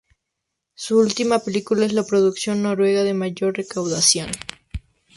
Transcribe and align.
Su 0.73 0.97
última 0.97 1.37
película 1.37 1.85
es 1.85 1.93
la 1.93 2.03
producción 2.03 2.63
noruega 2.63 3.03
de 3.03 3.13
mayor 3.13 3.55
recaudación. 3.55 4.31